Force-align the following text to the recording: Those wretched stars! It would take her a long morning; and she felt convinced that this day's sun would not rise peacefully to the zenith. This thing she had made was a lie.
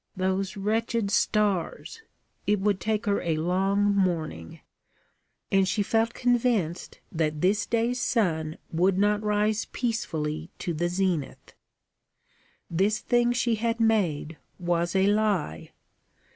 Those 0.17 0.57
wretched 0.57 1.11
stars! 1.11 2.01
It 2.47 2.59
would 2.59 2.79
take 2.79 3.05
her 3.05 3.21
a 3.21 3.35
long 3.37 3.83
morning; 3.95 4.61
and 5.51 5.67
she 5.67 5.83
felt 5.83 6.15
convinced 6.15 6.99
that 7.11 7.41
this 7.41 7.67
day's 7.67 7.99
sun 8.01 8.57
would 8.71 8.97
not 8.97 9.21
rise 9.21 9.65
peacefully 9.65 10.49
to 10.57 10.73
the 10.73 10.89
zenith. 10.89 11.53
This 12.67 12.97
thing 12.97 13.31
she 13.31 13.53
had 13.53 13.79
made 13.79 14.37
was 14.57 14.95
a 14.95 15.05
lie. 15.05 15.69